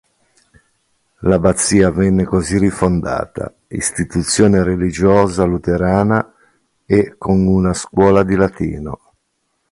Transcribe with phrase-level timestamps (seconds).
[1.19, 6.33] L'abbazia venne così rifondata istituzione religiosa luterana
[6.87, 8.99] e con una scuola di latino.